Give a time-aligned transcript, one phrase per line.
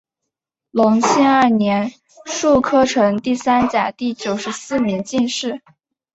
[0.71, 1.93] 隆庆二年
[2.25, 2.63] 戊辰
[3.13, 5.61] 科第三甲第九十四名进士。